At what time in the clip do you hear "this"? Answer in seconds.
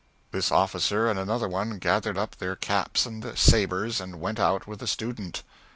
0.31-0.51